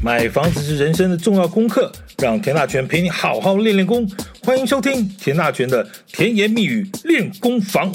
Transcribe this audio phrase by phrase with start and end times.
[0.00, 4.08] 买房子是人生的重要功课，让田大权陪你好好练练功。
[4.44, 7.92] 欢迎收听田大权的甜言蜜语练功房。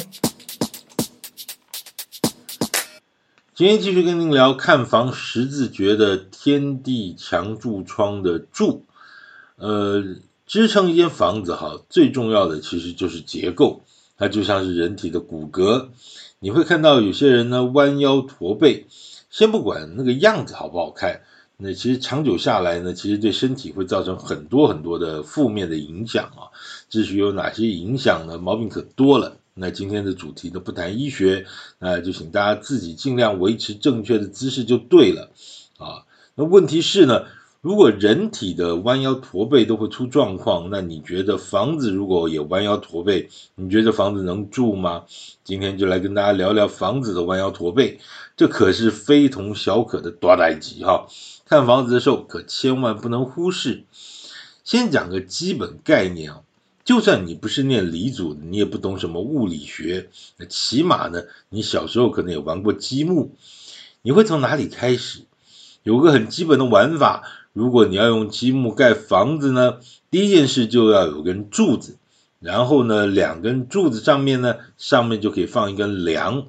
[3.55, 8.85] 今天继续跟您聊看房十字诀的天地墙柱窗的柱。
[9.55, 10.03] 呃，
[10.45, 13.81] 支撑一间房子哈，最重要的其实就是结构，
[14.17, 15.87] 它就像是人体的骨骼。
[16.39, 18.87] 你会看到有些人呢弯腰驼背，
[19.29, 21.21] 先不管那个样子好不好看。
[21.57, 26.51] 那其实长久下来呢，其实对身体会造成很多很多的负面的影响啊。
[26.89, 28.37] 至于有哪些影响呢？
[28.37, 29.37] 毛病可多了。
[29.53, 31.45] 那今天的主题呢，不谈医学，
[31.77, 35.29] 那就请大家自己尽量维持正确的姿势就对了
[35.77, 36.03] 啊。
[36.33, 37.25] 那问题是呢，
[37.61, 45.03] 如果人体的弯腰驼背都会出状况，那你觉得房子如果也弯腰驼背，你觉得房子能住吗？
[45.43, 47.99] 今天就来跟大家聊聊房子的弯腰驼背，
[48.35, 51.05] 这可是非同小可的大代志哈。
[51.53, 53.83] 看房子的时候可千万不能忽视。
[54.63, 56.41] 先讲个基本概念啊，
[56.83, 63.35] 就算你不是念理组，你也不懂什么物理学，那起码呢，你小时候可能也玩过积木。
[64.01, 65.25] 你会从哪里开始？
[65.83, 67.21] 有个很基本的玩法，
[67.53, 69.77] 如果你要用积木盖房子呢，
[70.09, 71.97] 第一件事就要有根柱子，
[72.39, 76.47] 然后呢，两根柱子上面呢，上面就可以放一根梁，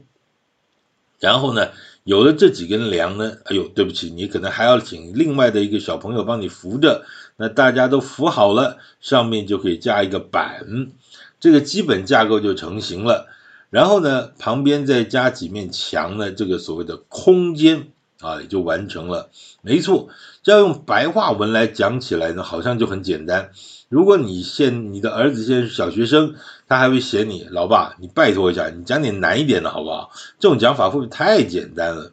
[1.20, 1.72] 然后呢。
[2.04, 7.06] 有了这几根梁呢，哎呦，对不起，你可能还要请另外的一个小朋友帮你扶着。
[7.36, 10.92] 那大家都扶好了，上面就可以加一个板，
[11.40, 13.26] 这个基本架构就成型了。
[13.70, 17.88] 然后呢，旁边再加几面墙呢，这个所谓的空间
[18.20, 19.30] 啊，也就完成了。
[19.62, 20.10] 没错，
[20.42, 23.50] 这要用白话文来讲起来呢，好像就很简单。
[23.88, 26.34] 如果你现你的儿子现在是小学生，
[26.68, 30.10] 他还会嫌你老爸，你拜托一下，你讲点难一点的好不好？
[30.38, 32.12] 这种讲法会不会太简单了？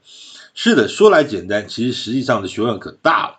[0.53, 3.35] 是的，说来简单，其实实际上的学问可大了。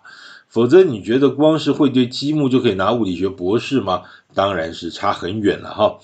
[0.49, 4.03] 否则你觉得光是会堆积木就可以拿物理学博士吗？
[4.35, 5.97] 当然是差很远了哈。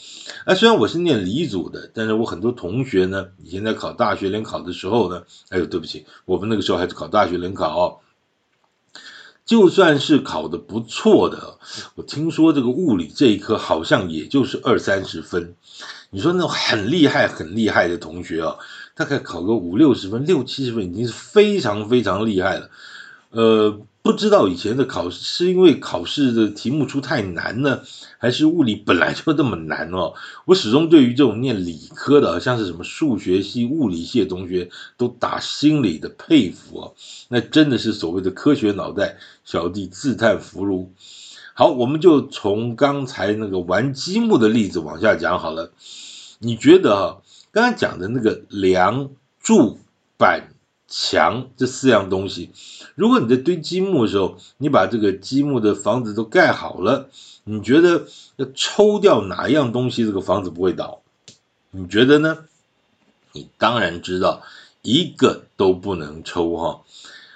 [0.45, 7.97] 啊，虽然我是念理组的，但是我很多同学呢，以前在考大学联考的时候呢，哎呦，对不起，我们那个时候还是考大学联考哦。
[9.49, 11.57] 就算是考的不错的，
[11.95, 15.55] 我听说这个物理这一科好像也就是二三十分。
[16.11, 18.57] 你说那种很厉害、很厉害的同学啊，
[18.95, 22.69] 大概考个五六十分、六七十分已经是非常非常厉害了。
[23.31, 23.79] 呃。
[24.09, 27.83] 不知道以前的考试是因为考试的题目出太难呢，
[28.17, 30.15] 还是物理本来就这么难哦？
[30.45, 36.95] 我始终对于这种念理科的，像是什么数学系、物理系的同学，都打心里的佩服哦。
[37.27, 40.91] 那真的是所谓的科学脑袋，小弟自叹弗如。
[41.53, 45.71] 好，我们就从刚才那个玩积木的例子往下讲好了。
[46.39, 47.17] 你觉得啊，
[47.51, 49.77] 刚才讲的那个梁、柱、
[50.17, 50.47] 板、
[50.89, 52.49] 墙这四样东西，
[52.95, 57.09] 如果你在堆积木的时候，你把这个积木的房子都盖好了，
[57.43, 58.07] 你觉得
[58.37, 61.01] 要抽掉哪一样东西，这个房子不会倒？
[61.71, 62.39] 你觉得呢？
[63.33, 64.41] 你当然知道，
[64.81, 66.81] 一个都不能抽哈。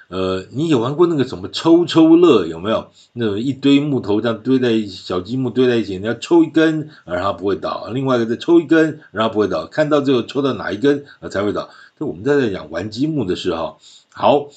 [0.09, 2.91] 呃，你有玩过那个什么抽抽乐有没有？
[3.13, 9.65] 那种一堆木头这样堆在一起，小积木堆在一起，你要抽一根，然后它不会倒；另外一个再抽一根，然后不会倒。
[9.67, 11.69] 看到最后抽到哪一根啊才会倒？
[11.99, 13.79] 就我们在这讲玩积木的时候，
[14.11, 14.47] 好，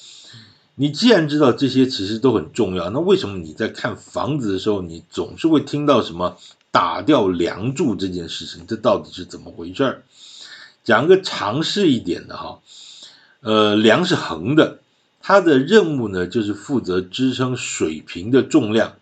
[0.75, 6.37] 你既然知道这些其实都很重要，那为什么你在看房子的时候，你总是会听到什么
[6.71, 8.65] 打掉梁柱这件事情？
[8.67, 10.03] 这到底是怎么回事儿？
[10.83, 12.59] 讲个常识一点的哈，
[13.41, 14.79] 呃，梁是横的。
[15.19, 18.93] 它的任务呢，就是负责支撑水平的重量。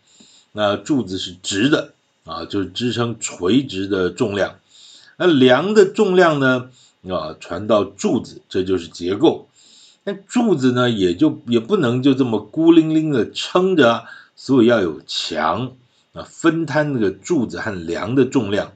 [0.53, 1.94] 那柱子是直的
[2.24, 4.56] 啊，就是支撑垂直的重量。
[5.18, 6.72] 那梁的重量呢，
[7.09, 9.47] 啊，传到柱子，这就是结构。
[10.03, 14.05] 那柱子呢，也就也不能就这么孤零零的撑着，
[14.35, 15.73] 所以要有墙
[16.13, 18.73] 啊，分摊那个柱子和梁的重量。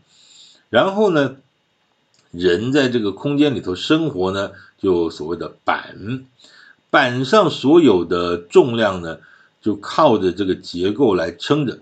[0.69, 1.37] 然后呢，
[2.31, 6.25] 人在这个空间里头生活呢，就所谓的板。
[6.91, 9.19] 板上所有的重量呢，
[9.61, 11.79] 就靠着这个结构来撑着。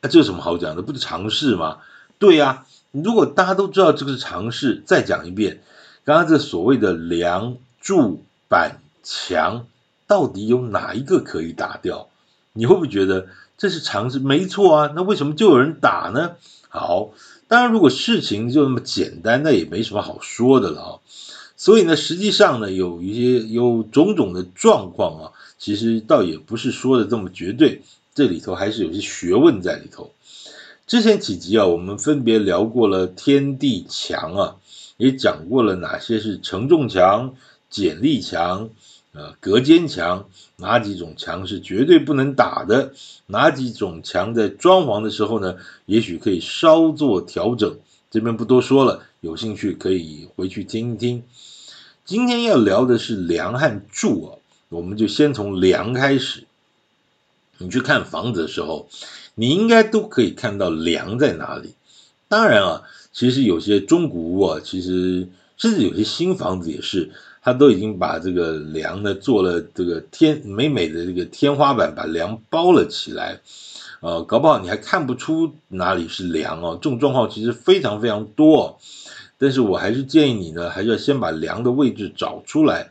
[0.00, 0.82] 那这有什么好讲的？
[0.82, 1.78] 不是常识吗？
[2.18, 5.62] 对呀，如果大家都知道这个是常识，再讲一遍，
[6.04, 9.66] 刚刚这所谓的梁、柱、板、墙，
[10.06, 12.08] 到底有哪一个可以打掉？
[12.52, 14.18] 你会不会觉得这是常识？
[14.18, 16.32] 没错啊，那为什么就有人打呢？
[16.68, 17.10] 好，
[17.48, 20.90] 当然如果事情就那么简单，那也没什么好说的了啊。
[21.56, 27.82] 所以呢，实际上呢，有一些有种种的状况啊，其实倒也不是说的这么绝对，
[28.14, 30.10] 这里头还是有些学问在里头。
[30.86, 34.56] 之前几集啊，我们分别聊过了天地墙啊，
[35.00, 37.34] 也讲过了哪些是承重墙、
[37.70, 38.68] 剪力墙，
[39.12, 42.92] 呃，隔间墙哪几种墙是绝对不能打的？
[43.26, 45.56] 哪几种墙在装潢的时候呢，
[45.86, 47.78] 也许可以稍作调整。
[48.10, 51.22] 这边不多说了，有兴趣可以回去听一听。
[52.04, 54.30] 今天要聊的是梁和柱啊，
[54.68, 56.44] 我们就先从梁开始。
[57.58, 58.88] 你去看房子的时候，
[59.34, 61.74] 你应该都可以看到梁在哪里。
[62.26, 62.82] 当然啊，
[63.20, 65.28] 其实有些中古屋啊，其实
[65.58, 67.10] 甚至有些新房子也是。
[67.42, 73.40] 他都已经把这个梁呢做了这个天美美的这个天花板，把梁包了起来，
[74.00, 76.78] 呃，搞不好你还看不出哪里是梁哦。
[76.80, 78.78] 这种状况其实非常非常多，
[79.36, 82.90] 但是我还是建议你呢，还是要先把梁的位置找出来。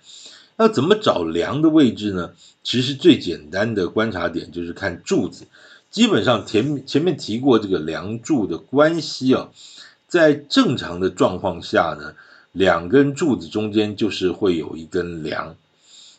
[0.58, 2.32] 那怎么找梁的位置呢？
[2.64, 5.48] 其实最简单的观察点就是看柱子。
[5.90, 9.50] 基本上前前面提过这个梁柱的关系啊，
[10.10, 12.16] 在正常的状况下呢。
[12.52, 15.56] 两根柱子中间就是会有一根梁，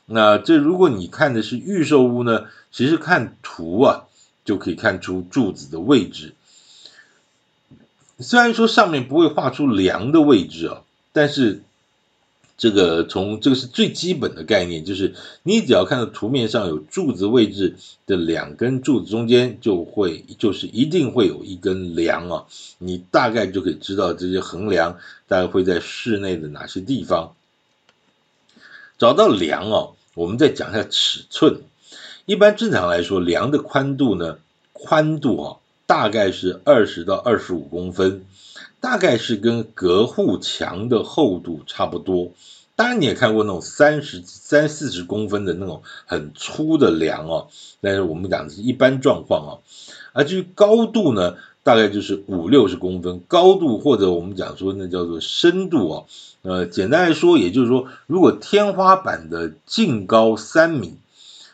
[0.06, 4.04] 那这如果你看的是预售屋呢，其实看图啊
[4.44, 6.32] 就可以看出柱子的位置。
[8.20, 10.82] 虽然说上面不会画出梁的位置啊，
[11.12, 11.62] 但是。
[12.60, 17.74] 这个从这个是最基本的概念，就是你只要看到图面上有柱子位置
[18.04, 22.44] 的两根柱子中间就会就是一定会有一根梁啊，
[22.76, 27.32] 你大概就可以知道这些横梁大概会在室内的哪些地方。
[28.98, 31.62] 找到梁哦，我们再讲一下尺寸。
[32.26, 34.36] 一般正常来说，梁的宽度呢，
[34.74, 38.26] 宽度啊大概是二十到二十五公分。
[38.80, 42.32] 大概是跟隔户墙的厚度差不多，
[42.76, 47.48] 当然你也看过那种三十三四十公分的那种很粗的梁哦，
[47.82, 49.60] 但是我们讲的是一般状况哦。
[50.12, 56.06] 而至于高度呢，大概就是五六十公分高度，或者我们讲说那叫做深度哦。
[56.42, 60.94] 呃，简单来说，也就是说，如果天花板的净高三米，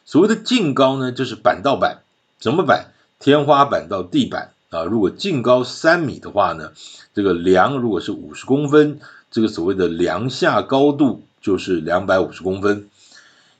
[0.05, 2.02] 所谓的净高呢，就是板到板，
[2.38, 2.93] 怎么板？
[3.19, 4.52] 天花板到地板。
[4.76, 6.73] 啊，如果净高三米的话呢，
[7.14, 9.00] 这个梁如果是五十公分，
[9.31, 12.88] 这个所谓的梁下高度就是两百五十公分。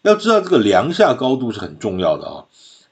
[0.03, 2.45] 要知道这个梁下高度是很重要的啊，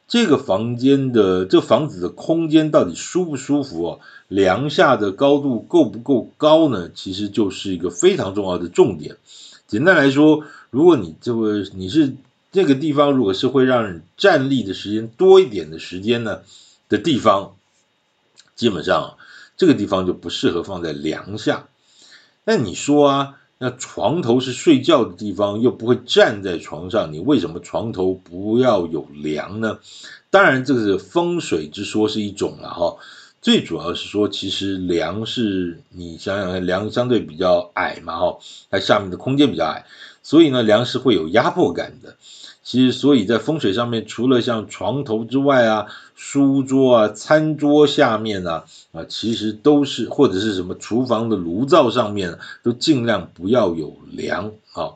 [0.09, 3.99] 这个房间的这个房子的空间到底舒不舒服啊？
[4.29, 6.91] 梁下的高度够不够高呢？
[6.95, 9.17] 其实就是一个非常重要的重点。
[9.67, 12.15] 简单来说，如果你这个你是
[12.51, 16.41] 这个地方，如果是会让人站立的时间多一点的时间呢
[16.89, 17.53] 的地方。
[18.55, 19.17] 基本上
[19.57, 21.69] 这个地方就不适合放在梁下。
[22.45, 29.79] 那你说啊，那床头是睡觉的地方，又不会站在床上，你为什么床头不要有梁呢？
[30.31, 32.97] 当然，这个是风水之说是一种了哈。
[33.45, 38.39] 最主要是说，其实梁是你想想看，梁相对比较矮嘛哈，
[38.71, 39.85] 它下面的空间比较矮，
[40.23, 42.17] 所以呢，梁是会有压迫感的。
[42.63, 54.95] 其实，所以在风水上面，除了像床头之外啊，书桌啊、餐桌下面啊，啊，其实都是或者是什么厨房的炉灶上面，都尽量不要有梁啊。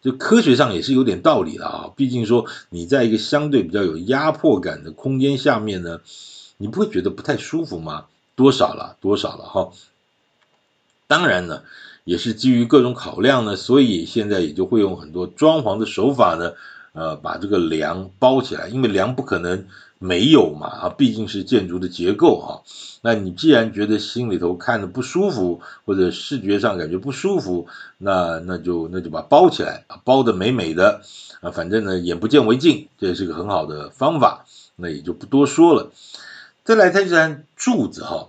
[0.00, 1.90] 就科学上也是有点道理的啊。
[1.94, 6.00] 毕竟说你在一个相对比较有压迫感的空间下面呢，
[6.56, 8.06] 你不会觉得不太舒服吗？
[8.34, 9.70] 多少了，多少了哈。
[11.06, 11.62] 当然呢，
[12.04, 16.52] 也是基于各种考量呢，所以现在也就会用很多装潢的手法呢。
[16.94, 19.64] 呃，把这个梁包起来，因为梁不可能
[19.98, 22.60] 没有嘛，啊，毕竟是建筑的结构哈。
[23.00, 27.66] 那你既然觉得心里头看着不舒服，或者视觉上感觉不舒服，
[27.96, 31.00] 那那就那就把包起来，包得美美的
[31.40, 34.44] 啊，反正呢眼不见为净，这也是个很好的方法，
[34.76, 35.90] 那也就不多说了。
[36.64, 38.28] 再来谈一谈柱子哈，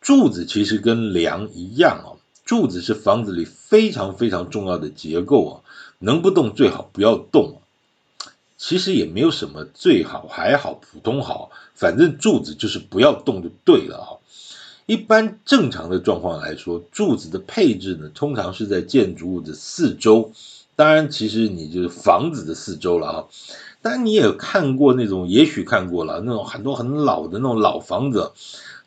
[0.00, 2.08] 柱子其实跟梁一样啊，
[2.44, 5.52] 柱子是房子里非常非常重要的结构啊，
[5.98, 7.60] 能不动最好不要动。
[8.56, 14.18] 其实也没有什么最好还好普通好，反正柱子就是不要动就对了哈。
[14.86, 20.30] 一般正常的状况来说，柱子的配置呢，通常是在建筑物的四周。
[20.76, 23.28] 当然，其实你就是房子的四周了哈。
[23.92, 28.32] 然，你也看过那种，也许看过了那种很多很老的那种老房子。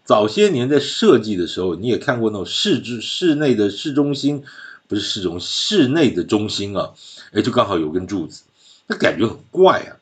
[0.04, 4.44] 早些年在设计的时候，你也看过那种市之室内的市中心，
[4.88, 6.92] 不是市中室内的中心啊，
[7.34, 8.44] 哎，就刚好有根柱子。
[8.88, 10.00] 那感觉很怪啊！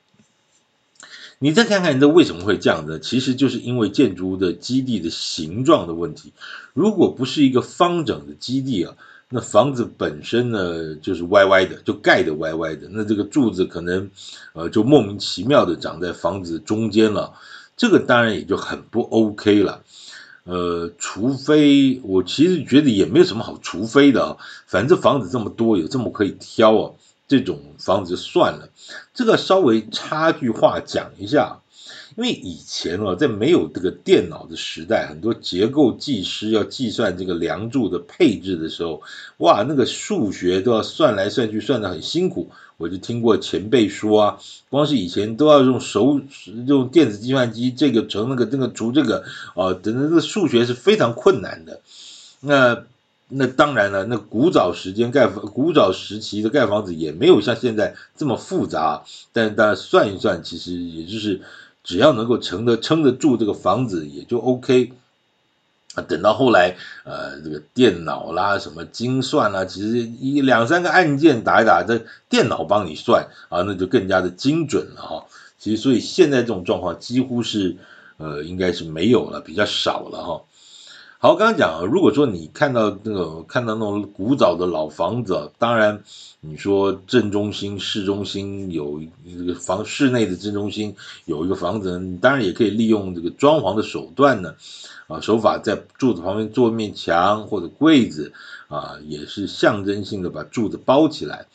[1.39, 2.99] 你再看看，这为什么会这样呢？
[2.99, 6.31] 其实就是因为建筑的基地的形状的问题。
[6.73, 8.95] 如果不是一个方整的基地啊，
[9.29, 12.87] 那房子本身呢就是歪歪的，就盖的歪歪的。
[12.91, 14.09] 那这个柱子可能
[14.53, 17.33] 呃就莫名其妙的长在房子中间了，
[17.75, 19.81] 这个当然也就很不 OK 了。
[20.43, 26.91] 呃，除非我其实觉得也没有什么好除非的啊，反正房子这么多，有这么可以挑啊。
[27.27, 28.69] 这种房子就算了，
[29.15, 31.61] 这个稍微插句话讲一下。
[32.15, 39.01] 因为以前哦，在没有这个电脑的时代，很多结构技师要计算这个梁柱的配置的时候，
[39.37, 42.49] 哇，那个数学都要算来算去，算得很辛苦。
[42.77, 46.21] 我就听过前辈说啊，光是以前都要用手
[46.67, 51.81] 用电子计算机，这个乘那个这个除这个啊，等等，这个数学是非常困难的。
[52.39, 52.83] 那
[53.27, 59.03] 那当然了，那古早时间盖，古早时期的盖房子也没有像现在这么复杂，
[59.33, 61.41] 但是大家算一算，其实也就是。
[61.85, 64.91] 只要能够撑得撑得住这个房子也就 OK
[65.93, 66.03] 啊。
[66.03, 66.75] 等到后来，
[67.05, 75.25] 呃，这个电脑啦，什么精算啦，其实一两三个按键打一打，这电脑帮你算啊，那就更加的精准了哈。
[75.57, 77.77] 其实，所以现在这种状况几乎是，
[78.17, 80.41] 呃，应该是没有了，比较少了哈。
[81.25, 86.03] 好，刚刚讲，如果说你看到那个看到那种古早的老房子，当然
[86.39, 94.53] 你说正中心、市中心有一个房，室内的正中心有一个房子，当然也可以利用这个装潢的手段呢，
[95.07, 98.31] 啊，手法在柱子旁边做一面墙或者柜子，
[98.67, 101.47] 啊，也是象征性的把柱子包起来。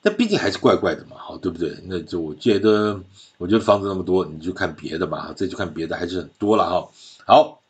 [0.00, 1.76] 但毕竟还是怪怪的嘛，好，对不对？
[1.84, 2.98] 那就我觉得，
[3.36, 6.88] 我觉得房子那么多，你就看别的吧，这就看别的还是很多了哈。
[7.26, 7.60] 好。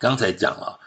[0.00, 0.80] 刚才讲了，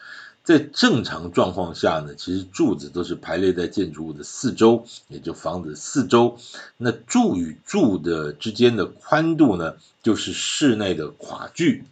[0.44, 6.40] 在正常状况下呢，其实柱子都是排列在建筑物的四周，也就房子四周。
[6.78, 11.84] 那柱与柱的之间的宽度呢，就是室内的跨距。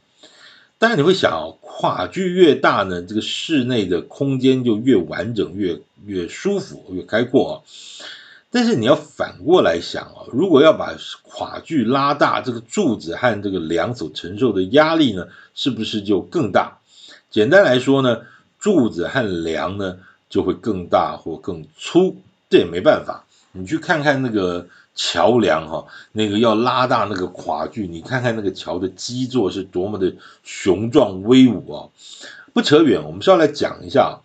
[0.80, 7.56] 当然你会想，跨距越大呢，这个室内的空间就越完整、越越舒服、越开阔啊。
[8.50, 16.80] 但是你要反过来想啊，如果要把跨距拉大，这个柱子和这个梁所承受的压力呢，是不是就更大？
[17.31, 18.21] 简单来说呢，
[18.59, 19.97] 柱子和梁呢
[20.29, 22.17] 就会更大或更粗，
[22.50, 23.25] 这也没办法。
[23.53, 31.88] 你去看看那个桥梁哈，那个要拉大那个跨距，你看看那个桥的基座是多么的雄壮威武啊！
[32.53, 34.19] 不扯远，我们是要来讲一下，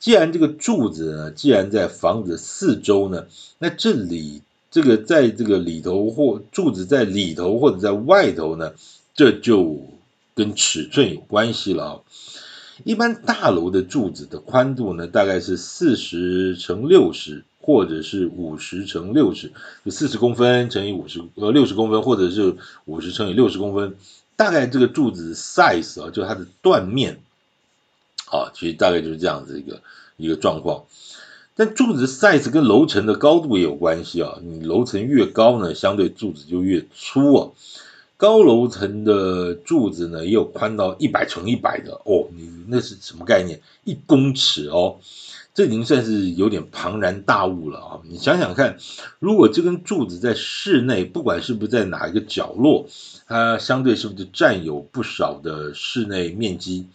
[0.00, 3.26] 既然这个柱子呢，既然在房子四周呢，
[3.58, 8.72] 那这里这个在这个里头或柱子在里头或者在外头呢，
[9.14, 9.80] 这就
[10.34, 12.00] 跟尺寸有关系了啊。
[12.84, 19.52] 一般大楼的柱子的宽度呢，大概是四十乘六十，或者是五十乘六十，
[19.84, 22.54] 就四十公分乘以五十呃六十公分，或者是
[22.84, 23.96] 五十乘以六十公分。
[24.36, 27.20] 大概这个柱子 size 啊，就它的断面，
[28.30, 29.82] 啊，其实大概就是这样子一个
[30.16, 30.84] 一个状况。
[31.56, 37.50] 但柱子 size 跟楼层的高度也有关系啊，你楼层越高呢，相对柱子就越粗啊。
[38.18, 43.60] 高楼层的柱子呢，也有宽到一百乘一百的哦，你那是什么概念？
[43.84, 44.96] 一公尺哦，
[45.54, 48.00] 这已经算是有点庞然大物了啊！
[48.02, 48.76] 你想想看，
[49.20, 52.88] 如果这根柱子在室内，不管是不是在哪一个角落，
[53.28, 56.88] 它相对是不是占有不少的室内面积？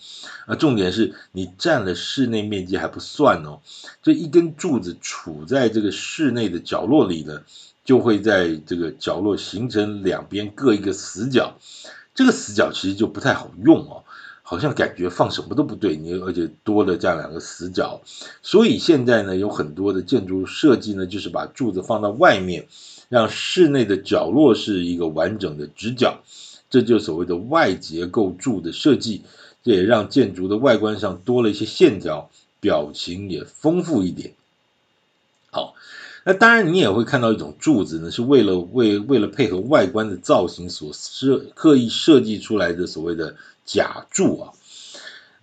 [0.46, 3.62] 啊，重点是你占了室内面积还不算哦，
[4.02, 7.44] 这一根柱子处在这个室内的角落里呢。
[7.84, 11.58] 就会在这个角落形成两边各一个死角，
[12.16, 14.04] 这个死角其实就不太好用哦，
[14.42, 18.02] 好像感觉放什么都不对，你而且多了这样两个死角，
[18.42, 22.68] 所以现在呢有很多的建筑设计呢，就是把柱子放到外面，
[23.10, 26.22] 让室内的角落是一个完整的直角，
[26.70, 29.24] 这就所谓的外结构柱的设计，
[29.62, 34.34] 这也让建筑的外观上多了一些线条，表情也丰富一点。
[36.26, 44.54] 那当然，你也会看到一种柱子呢，是为了为为了配合外观的造型所设刻意设计出来的所谓的假柱啊。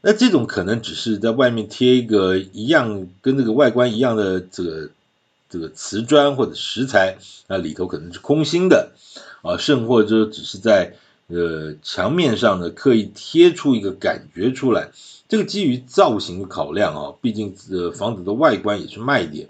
[0.00, 4.88] 那这种可能只是在外面贴一个一样跟这个外观一样的这个
[5.50, 8.92] 这个瓷砖或者石材，那里头可能是空心的
[9.42, 10.94] 啊，甚或者只是在
[11.26, 14.92] 呃墙面上呢刻意贴出一个感觉出来。
[15.28, 19.48] 这个基于造型的考量啊，毕竟呃房子的外观也是卖点。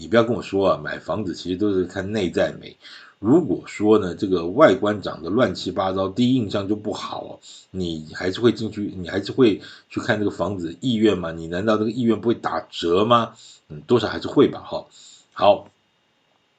[0.00, 2.74] 你不要跟我说啊，买房子其实都是看内在美。
[3.18, 7.38] 如果说呢，这个外观长得乱七八糟，第一印象就不好，
[7.70, 11.30] 你还是会进去，你还是会去看这个房子意愿吗？
[11.30, 13.34] 你难道这个意愿不会打折吗？
[13.68, 14.60] 嗯，多少还是会吧。
[14.60, 14.86] 哈，
[15.34, 15.68] 好，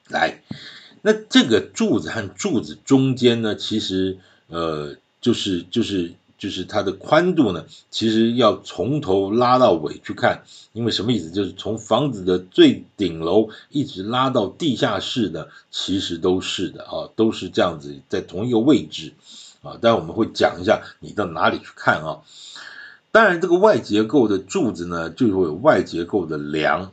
[0.08, 0.40] 来，
[1.02, 6.12] 那这个柱子和柱子中间呢，其实呃，就是就是。
[6.42, 11.30] 就是它的宽度呢，其实要从头拉到尾去看，因为什么意思？
[11.30, 19.12] 就是从房子的最顶楼一直拉到地下室的，其实都是的啊，都是这样子，在同一个位置
[19.62, 19.78] 啊。
[19.80, 22.26] 待会我们会讲一下你到哪里去看啊。
[23.12, 26.90] 当然，这个外结构的柱子呢，就会有外结构的梁。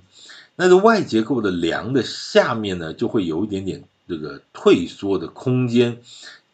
[0.56, 6.02] 那个外结构的梁的下面呢，就会有一点点这个退缩的空间，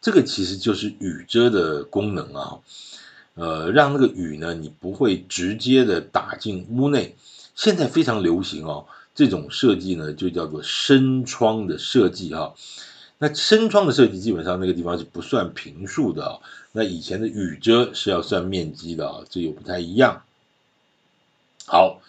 [0.06, 2.58] 这个其实就是雨遮的功能啊，
[3.34, 7.16] 呃，让那个雨呢，你不会直接的打进屋内。
[7.56, 8.86] 现在非常流行哦，
[9.16, 12.54] 这种设计呢，就叫做深窗的设计哈。
[13.18, 16.38] 那深窗的设计基本上那个地方是不算平数的啊，
[16.70, 20.22] 那以前的雨遮是要算面积的啊，这又不太一样。
[21.66, 22.00] 好，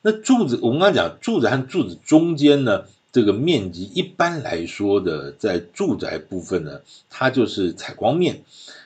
[0.00, 2.84] 那柱子我们刚才讲柱子和柱子中间呢，
[3.16, 8.42] 这个面积一般来说的，在住宅部分呢，它就是采光面。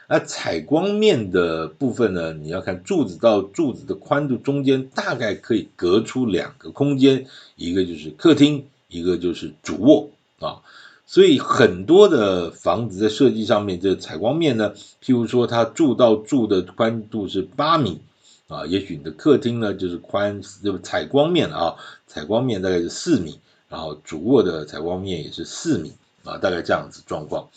[0.07, 10.63] 那采光面的部分呢，你要看柱子到柱子的宽度中间大概可以隔出两个空间，一个就是客厅，一个就是主卧啊。
[11.07, 17.99] 所以很多的房子在设计上面，这个采光面呢，譬如说它柱到柱的宽度是八米
[18.47, 21.75] 啊，也许你的客厅呢就是宽，就采光面啊，
[22.07, 27.49] 采光面大概是四米，然后主卧的采光面也是四米啊，大概这样子状况。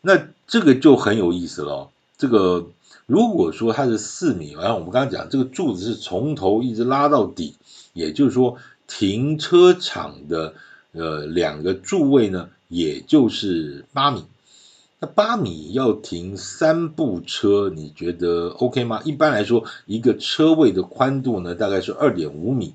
[0.00, 1.90] 那这个就很有意思了。
[2.16, 2.68] 这个
[3.04, 7.56] 如果说它是四米，然后我们刚刚讲这个柱子是从头一直拉到底，
[7.92, 8.56] 也就是说
[8.86, 10.54] 停车场的
[10.92, 12.48] 呃两个柱位呢。
[12.68, 14.24] 也就是八米，
[14.98, 19.02] 那八米要停三部车，你觉得 OK 吗？
[19.04, 22.74] 一般来说，一个车位的宽度呢，大概是二点五米，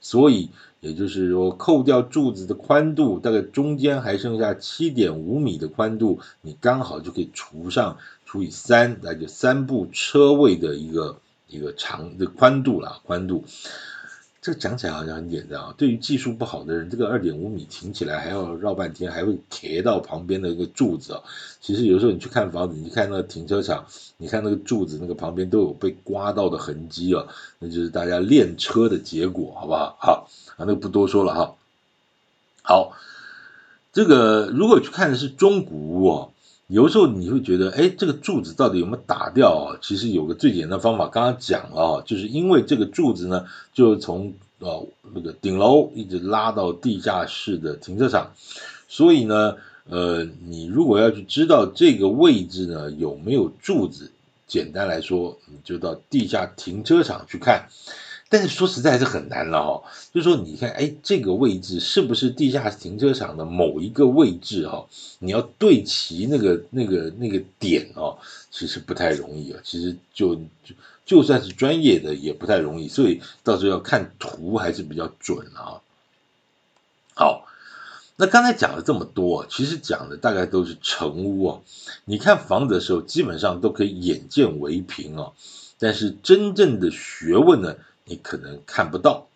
[0.00, 0.50] 所以
[0.82, 13.44] 也就是说，扣掉柱子的宽度，大概中间还剩下七点五米的宽度，你刚好就可以除上除以三，那就三部车位的一个一个长的宽度了，宽度。
[14.42, 21.22] 这个讲起来好像很简单啊，对于技术不好的人，这个二点五米停起来还要绕半天，还会贴到旁边的一个柱子啊。
[21.60, 27.24] 其实有时候你去看房子，你看那个停车场，你看那个柱子那个旁边都有被刮到的痕迹啊，
[27.60, 29.96] 那就是大家练车的结果，好不好？
[30.00, 31.54] 好，啊，那个不多说了哈。
[32.62, 32.96] 好，
[33.92, 36.28] 这个如果去看的是中古屋啊。
[36.72, 39.76] 有时候你会觉得，哎，这个柱子到底有没有打掉啊？
[39.82, 48.32] 其实有个最简单的方法，刚刚讲了啊，就是因为这个柱子呢，就从呃那个顶楼一直拉到地下室的停车场，
[48.88, 49.56] 所以呢，
[49.86, 54.10] 呃，你如果要去知道这个位置呢有没有柱子，
[54.46, 57.68] 简单来说，你就到地下停车场去看。
[58.32, 64.86] 但是说实在是很难了哈，就是说你看，哎，这个位置是不是地下停车场的某一个位置哈？
[65.18, 68.16] 你要对齐那个那个那个点哦，
[68.50, 69.60] 其实不太容易啊。
[69.62, 75.84] 其实就就就算是专业的也不太容易，所以到时候要看图还是比较准啊。
[77.12, 77.46] 好，
[78.16, 81.60] 那刚才讲了这么多，其实讲的大概都是成屋啊。
[82.06, 85.32] 你看房子的时候，基本上都可以眼见为凭啊。
[85.78, 87.76] 但是真正的学问呢？
[88.04, 89.26] 你可能看不到，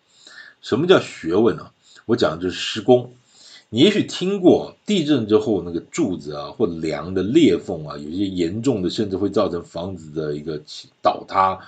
[0.61, 1.71] 什么叫学问呢？
[2.05, 3.13] 我讲的就是施工。
[3.69, 10.61] 你也许听过地震之后那个柱子啊或梁的裂缝啊，有些严重的甚至会造成房子的一个
[11.01, 11.59] 倒塌，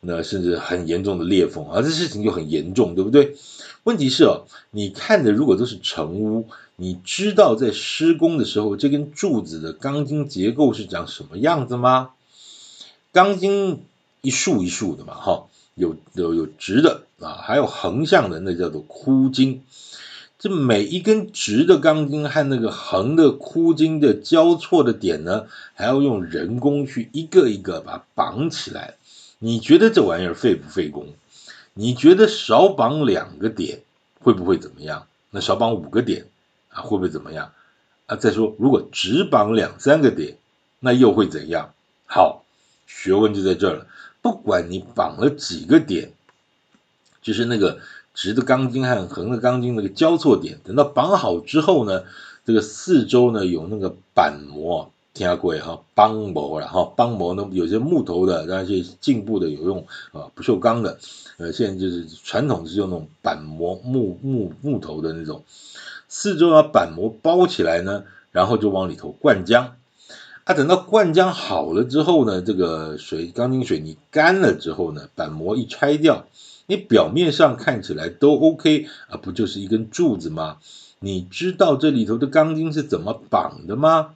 [0.00, 3.36] 那甚至很严重的裂缝啊，这事情就很严重，对不对？
[3.84, 12.10] 问题是哦，你看的如果都是成屋，你知道在施工的时候这根柱子的钢筋结构是长什么样子吗？
[13.10, 13.82] 钢筋
[14.20, 15.46] 一束一束的嘛，哈。
[15.74, 19.62] 有有有直的啊，还有横向的，那叫做箍筋。
[20.38, 28.94] 这每一根直的钢筋和那个横的箍筋的交错的点呢，还要用人工去一个一个把它绑起来。
[29.38, 31.06] 你觉得这玩意儿费不费工？
[31.74, 33.80] 你觉得少绑两个点
[34.18, 35.06] 会不会怎么样？
[35.30, 36.26] 那少绑五个点
[36.70, 37.52] 啊，会不会怎么样？
[38.06, 40.36] 啊，再说如果只绑两三个点，
[40.80, 41.72] 那又会怎样？
[42.04, 42.41] 好，
[43.02, 43.86] 学问就在这儿了。
[44.20, 46.12] 不管你绑了几个点，
[47.20, 47.80] 就是那个
[48.14, 52.04] 直的钢筋和横的钢筋那个交错点，等到绑好之后呢，
[52.44, 60.96] 这个四周呢有那个板模，听过哈，绑模然后绑模呢有些木头的，然后些进步的有用啊不锈钢的，
[61.38, 65.42] 呃现在就是传统是用那种板模木木木头的那种，
[66.06, 69.70] 四周把板模包起来呢，然后就往里头灌浆。
[70.44, 76.26] 啊，等到灌浆好了之后呢，这个水钢筋水泥干了之后呢，板膜一拆掉，
[76.66, 80.56] 你表面上看起来都 OK 啊，不就是一根柱子吗？
[80.98, 84.14] 你知道这里头的钢筋是怎么绑的吗？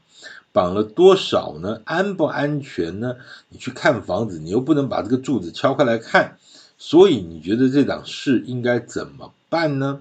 [0.52, 1.80] 绑了多少呢？
[1.84, 3.14] 安不安全呢？
[3.48, 6.38] 你去看房子，你又不能把这个柱子敲开来看，
[6.76, 10.00] 所以你觉得这档事应该怎么办呢？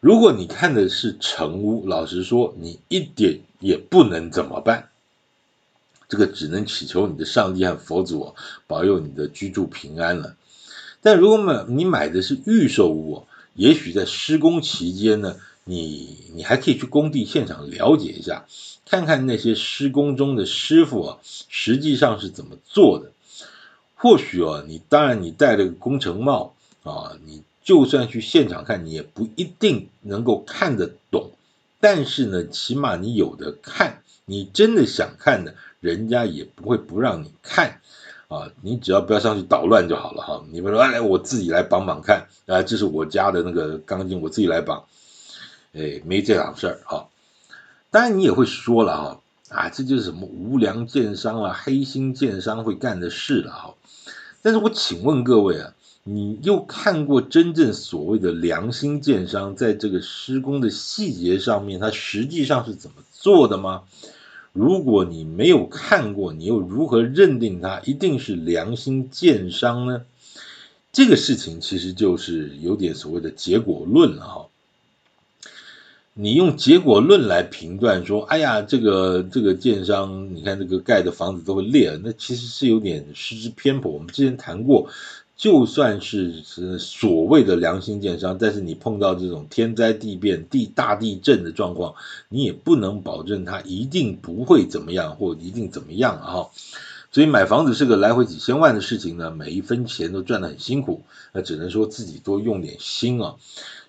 [0.00, 4.90] 如果你看的是成屋，老实说，你一点也不能怎么办。
[6.06, 8.34] 这个只能祈求你的上帝和佛祖
[8.66, 10.36] 保佑你的居住平安了。
[11.00, 18.44] 但如果买你买的是预售屋，也许在施工期间呢，你你还可以去工地现场了解一下，
[18.84, 23.12] 看看那些施工中的师傅啊，实际上是怎么做的。
[23.94, 31.30] 或许啊，你当然你戴了个工程帽啊，你就算去现场看，你也不一定能够看得懂。
[31.84, 37.82] 但是呢，起码你有的看，你真的想看的，人家也不会不让你看
[38.28, 38.50] 啊。
[38.62, 40.42] 你只要不要上去捣乱就好了哈。
[40.50, 44.82] 你们说，哎，我自己来绑绑看啊，这是我家的那个钢筋，我自己来绑。
[45.74, 47.06] 哎，没这档事儿哈。
[47.90, 49.20] 当然你也会说了哈，
[49.50, 53.74] 啊，这就是什么无良建商啊、黑心建商会干的事了哈。
[54.40, 55.74] 但是我请问各位啊。
[56.06, 63.84] 你又看过真正所谓的良心建商在这个施工的细节上面，它实际上是怎么做的吗？
[64.52, 70.02] 如果你没有看过，你又如何认定它一定是良心建商呢？
[70.92, 74.46] 这个事情其实就是有点所谓的结果论了哈。
[76.12, 83.90] 你用结果论来评断说，哎呀，这个这个建商，你看这个盖的房子都会裂，那其实是有点失之偏颇。
[83.90, 84.90] 我们之前谈过。
[85.36, 91.94] 就算是是所谓的良心建商，但是你碰到这种天灾地变、地大地震的状况，
[92.28, 96.46] 你也不能保证它一定不会怎么样，或一定怎么样啊。
[97.10, 103.36] 所以买房子是个来回几千万的事情呢，每一分钱都赚得很辛苦，那只能说自己多用点心啊。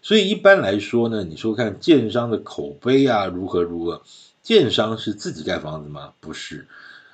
[0.02, 4.02] 所以一般来说呢，你说看建商的口碑啊，如何如何？
[4.44, 6.14] 建商是自己盖房子吗？
[6.20, 6.68] 不是，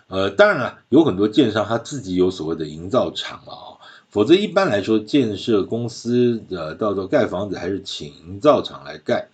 [0.08, 3.80] 呃，当然了，有很多建商他自己有所谓的营造厂啊。
[4.12, 9.30] 否则，一般来说，建设公司的到时候盖房子还是请营造厂来盖。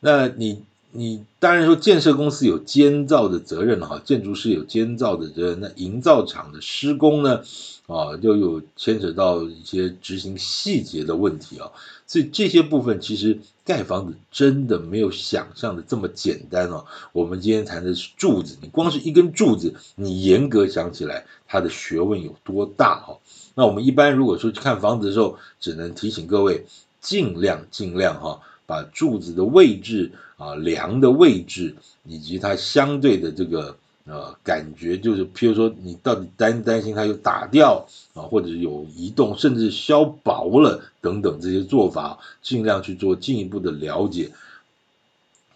[0.00, 5.60] 那你你当然说建设公司有监造的责任哈，建筑师有监造的责任。
[5.60, 7.44] 那营造厂的施工呢，
[7.86, 11.70] 啊，就有牵扯到一些执行细节的问题啊。
[12.08, 16.84] 所以这些部分其实盖房子真的没有想象的这么简单哦。
[17.12, 23.18] 我们今天谈的是柱子，你光是一根柱子，你严格想起来，它的学问有多大哈？
[23.54, 26.64] 那我们一般如果说去看房子的时候，只能提醒各位，
[27.00, 44.30] 尽量尽量哈，把柱子的位置啊、梁的位置以及它相对的这个呃感觉，就是譬如说你到底担担心它有打掉啊，或者有移动，甚至削薄了等等这些做法，尽量去做进一步的了解。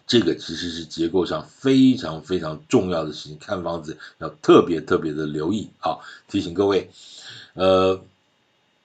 [0.07, 5.99] 这个其实是结构上非常非常重要的事情，看房子要特别特别的留意啊！
[6.29, 6.89] 提醒各位。
[7.53, 8.01] 呃，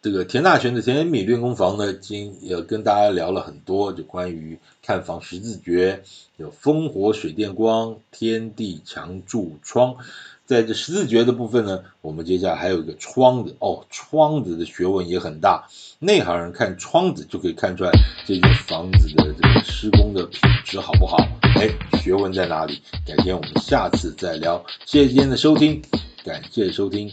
[0.02, 6.02] 这个田大全的田米练功房呢，今也跟大家聊了很多，就关于看房十字诀，
[6.38, 9.98] 有风火水电光、天地墙柱窗，
[10.44, 15.66] 在这十字诀的部分呢，我们接下来还有一个窗子哦，窗子的学问也很大，
[15.98, 17.90] 内行人看窗子就可以看出来
[18.26, 21.16] 这个房子的这个施工的品质好不好？
[21.56, 21.68] 哎，
[22.00, 22.80] 学问在哪里？
[23.06, 24.62] 改天我们下次再聊。
[24.84, 25.80] 谢谢今天的收听，
[26.24, 27.10] 感谢收听。